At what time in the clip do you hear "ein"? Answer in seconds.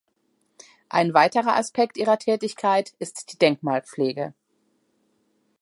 0.89-1.13